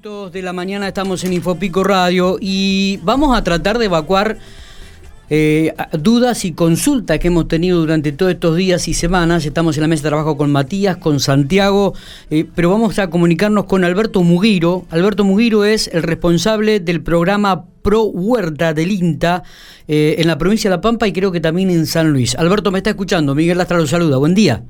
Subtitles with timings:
[0.00, 4.38] de la mañana estamos en Infopico Radio y vamos a tratar de evacuar
[5.28, 9.44] eh, dudas y consultas que hemos tenido durante todos estos días y semanas.
[9.44, 11.94] Estamos en la mesa de trabajo con Matías, con Santiago,
[12.30, 14.86] eh, pero vamos a comunicarnos con Alberto Mugiro.
[14.90, 19.42] Alberto Mugiro es el responsable del programa Pro Huerta del INTA
[19.88, 22.34] eh, en la provincia de La Pampa y creo que también en San Luis.
[22.34, 23.34] Alberto, me está escuchando.
[23.34, 24.16] Miguel Lastra lo saluda.
[24.16, 24.64] Buen día.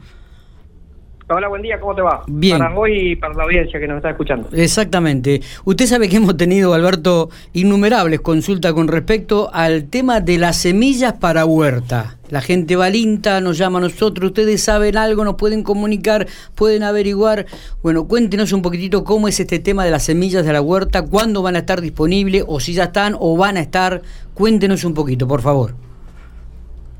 [1.28, 2.24] Hola, buen día, ¿cómo te va?
[2.26, 2.58] Bien.
[2.58, 4.48] Para vos y para la audiencia que nos está escuchando.
[4.52, 5.40] Exactamente.
[5.64, 11.14] Usted sabe que hemos tenido, Alberto, innumerables consultas con respecto al tema de las semillas
[11.14, 12.18] para huerta.
[12.28, 16.26] La gente va al INTA, nos llama a nosotros, ustedes saben algo, nos pueden comunicar,
[16.54, 17.46] pueden averiguar.
[17.82, 21.42] Bueno, cuéntenos un poquitito cómo es este tema de las semillas de la huerta, cuándo
[21.42, 24.02] van a estar disponibles, o si ya están o van a estar.
[24.34, 25.74] Cuéntenos un poquito, por favor.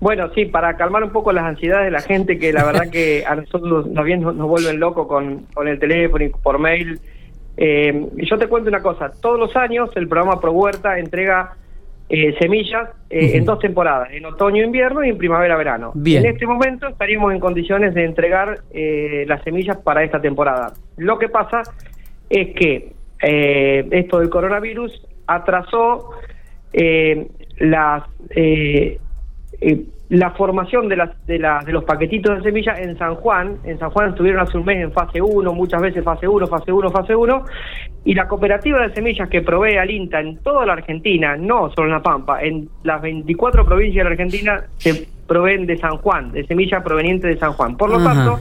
[0.02, 3.24] Bueno, sí, para calmar un poco las ansiedades de la gente, que la verdad que
[3.24, 6.98] a nosotros nos, bien nos vuelven locos con, con el teléfono y por mail.
[7.56, 11.54] Eh, yo te cuento una cosa, todos los años el programa Pro Huerta entrega
[12.08, 15.92] eh, semillas eh, en dos temporadas, en otoño-invierno y en primavera-verano.
[15.94, 16.24] Bien.
[16.26, 20.72] En este momento estaríamos en condiciones de entregar eh, las semillas para esta temporada.
[20.96, 21.62] Lo que pasa
[22.28, 22.92] es que
[23.22, 26.10] eh, esto del coronavirus atrasó
[26.72, 28.02] eh, las...
[29.62, 33.56] eh, la formación de, las, de, las- de los paquetitos de semillas en San Juan.
[33.64, 36.70] En San Juan estuvieron hace un mes en fase 1, muchas veces fase 1, fase
[36.72, 37.44] 1, fase 1.
[38.04, 41.86] Y la cooperativa de semillas que provee al INTA en toda la Argentina, no solo
[41.86, 46.32] en La Pampa, en las 24 provincias de la Argentina se proveen de San Juan,
[46.32, 47.76] de semillas provenientes de San Juan.
[47.78, 48.12] Por lo Ajá.
[48.12, 48.38] tanto,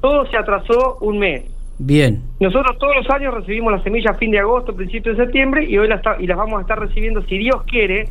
[0.00, 1.44] todo se atrasó un mes.
[1.78, 2.20] Bien.
[2.40, 5.78] Nosotros todos los años recibimos las semillas a fin de agosto, principio de septiembre y
[5.78, 8.08] hoy las, y las vamos a estar recibiendo, si Dios quiere,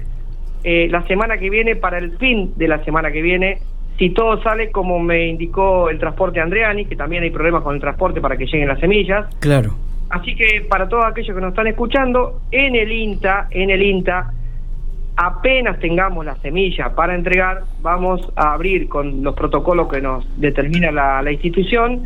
[0.63, 3.59] eh, la semana que viene, para el fin de la semana que viene,
[3.97, 7.81] si todo sale como me indicó el transporte Andreani, que también hay problemas con el
[7.81, 9.27] transporte para que lleguen las semillas.
[9.39, 9.75] Claro.
[10.09, 14.31] Así que para todos aquellos que nos están escuchando, en el INTA, en el INTA,
[15.15, 20.91] apenas tengamos la semilla para entregar, vamos a abrir con los protocolos que nos determina
[20.91, 22.03] la, la institución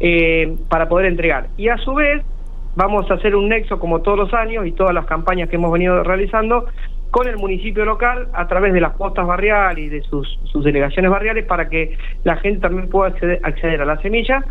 [0.00, 1.48] eh, para poder entregar.
[1.56, 2.22] Y a su vez,
[2.74, 5.72] vamos a hacer un nexo como todos los años y todas las campañas que hemos
[5.72, 6.66] venido realizando
[7.10, 11.10] con el municipio local a través de las postas barriales y de sus, sus delegaciones
[11.10, 14.44] barriales para que la gente también pueda acceder, acceder a la semilla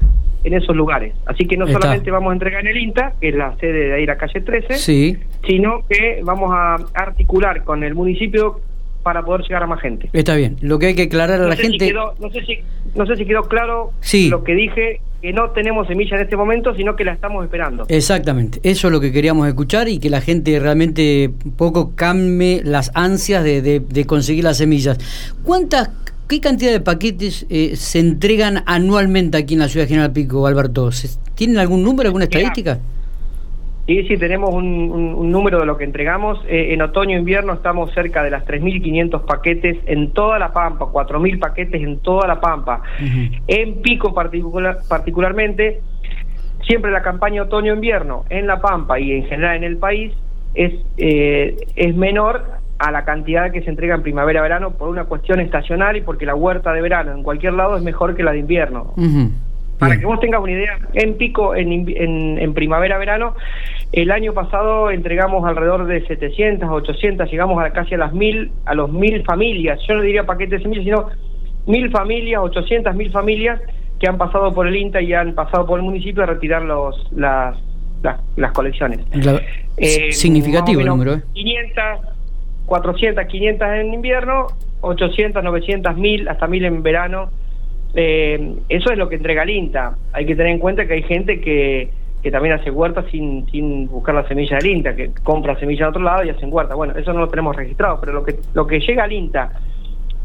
[0.44, 1.14] en esos lugares.
[1.25, 1.80] Así que no Está.
[1.80, 4.42] solamente vamos a entregar en el INTA, que es la sede de ahí la calle
[4.42, 5.18] 13, Sí.
[5.46, 8.62] sino que vamos a articular con el municipio
[9.09, 10.08] para poder llegar a más gente.
[10.14, 10.58] Está bien.
[10.62, 11.88] Lo que hay que aclarar a No la si gente.
[11.88, 12.59] quedó, no, sé si,
[12.94, 14.30] no sé si quedó claro Sí.
[14.30, 17.86] lo que dije, que no tenemos semilla en este momento, sino que la estamos esperando.
[17.90, 22.62] Exactamente, eso es lo que queríamos escuchar y que la gente realmente un poco calme
[22.64, 25.00] las ansias de, de- de conseguir las semillas.
[25.44, 25.90] ¿Cuántas,
[26.28, 30.46] qué cantidad de paquetes eh, se entregan anualmente aquí en la ciudad de General Pico,
[30.46, 30.92] Alberto?
[30.92, 32.80] ¿Se- ¿Tienen algún número, alguna Mira, estadística?
[33.90, 36.40] Sí, sí, tenemos un, un- un número de lo que entregamos.
[36.48, 41.82] Eh, en otoño-invierno estamos cerca de las 3.500 paquetes en toda la Pampa, 4.000 paquetes
[41.82, 42.84] en toda la Pampa.
[43.48, 45.82] En Pico particular, particularmente,
[46.68, 50.14] siempre la campaña otoño-invierno en La Pampa y en general en el país
[50.54, 52.44] es, eh, es menor
[52.78, 56.36] a la cantidad que se entrega en primavera-verano por una cuestión estacional y porque la
[56.36, 58.94] huerta de verano en cualquier lado es mejor que la de invierno.
[59.80, 60.02] Para Bien.
[60.02, 63.36] que vos tengas una idea, en pico, en, en, en primavera-verano,
[63.94, 68.76] el año pasado entregamos alrededor de 700, 800, llegamos a casi a las mil, a
[68.76, 71.08] los mil familias, yo no diría paquetes de semillas, sino
[71.66, 73.62] mil familias, 800, mil familias
[74.00, 77.10] que han pasado por el INTA y han pasado por el municipio a retirar los,
[77.14, 77.58] las,
[78.04, 79.00] las, las colecciones.
[79.14, 79.42] La-
[79.78, 81.32] Eh, significativo el número, menos ¿eh?
[81.36, 81.84] 500,
[82.66, 84.48] 400, 500 en invierno,
[84.82, 87.30] 800, 900, 1000, hasta 1000 en verano.
[87.94, 89.96] Eh, eso es lo que entrega el INTA.
[90.14, 91.90] Hay que tener en cuenta que hay gente que,
[92.22, 95.90] que también hace huerta sin, sin buscar la semilla del INTA, que compra semilla de
[95.90, 96.76] otro lado y hacen huerta.
[96.76, 99.52] Bueno, eso no lo tenemos registrado, pero lo que, lo que llega al INTA,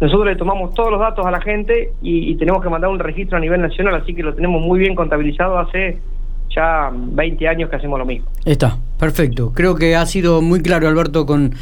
[0.01, 2.99] nosotros le tomamos todos los datos a la gente y, y tenemos que mandar un
[2.99, 5.99] registro a nivel nacional, así que lo tenemos muy bien contabilizado hace
[6.55, 8.27] ya 20 años que hacemos lo mismo.
[8.45, 9.53] Está, perfecto.
[9.55, 11.55] Creo que ha sido muy claro, Alberto, con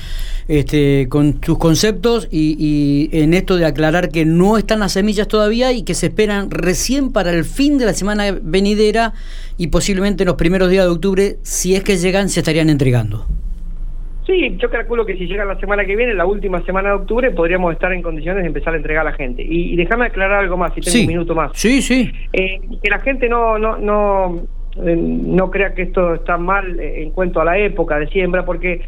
[0.48, 5.28] este, con tus conceptos y, y en esto de aclarar que no están las semillas
[5.28, 9.12] todavía y que se esperan recién para el fin de la semana venidera
[9.56, 13.24] y posiblemente en los primeros días de octubre, si es que llegan, se estarían entregando.
[14.26, 17.30] Sí, yo calculo que si llega la semana que viene, la última semana de octubre,
[17.32, 19.42] podríamos estar en condiciones de empezar a entregar a la gente.
[19.42, 21.00] Y, y déjame aclarar algo más, si tengo Sí.
[21.00, 21.50] un minuto más.
[21.54, 22.10] Sí, sí.
[22.32, 24.42] Eh, que la gente no no no
[24.76, 28.82] no crea que esto está mal eh, en cuanto a la época de siembra, porque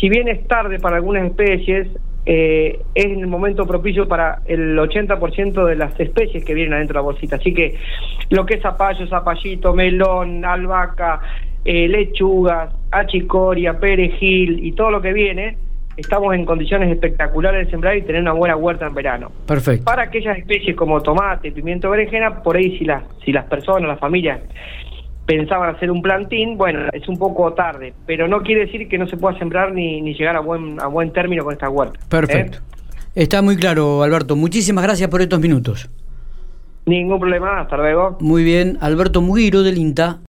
[0.00, 1.88] si bien es tarde para algunas especies,
[2.26, 6.98] eh, es el momento propicio para el 80% de las especies que vienen adentro de
[6.98, 7.36] la bolsita.
[7.36, 7.74] Así que
[8.30, 11.20] lo que es zapallo, zapallito, melón, albahaca,
[11.64, 15.56] eh, lechugas, achicoria, perejil y todo lo que viene,
[15.96, 19.32] estamos en condiciones espectaculares de sembrar y tener una buena huerta en verano.
[19.46, 19.84] Perfecto.
[19.84, 23.98] Para aquellas especies como tomate, pimiento, berenjena, por ahí si las, si las personas, las
[23.98, 24.40] familias
[25.28, 29.06] pensaban hacer un plantín, bueno, es un poco tarde, pero no quiere decir que no
[29.06, 31.98] se pueda sembrar ni, ni llegar a buen, a buen término con esta huerta.
[31.98, 32.06] ¿eh?
[32.08, 32.58] Perfecto.
[33.14, 34.36] Está muy claro, Alberto.
[34.36, 35.90] Muchísimas gracias por estos minutos.
[36.86, 38.16] Ningún problema, hasta luego.
[38.20, 40.16] Muy bien, Alberto Mugiro del INTA.